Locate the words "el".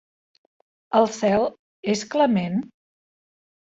1.01-1.07